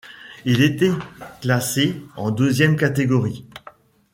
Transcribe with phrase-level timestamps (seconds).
[0.45, 0.89] Il était
[1.41, 3.45] classé en deuxième catégorie.